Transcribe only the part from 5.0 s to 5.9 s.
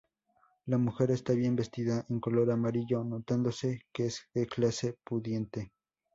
pudiente.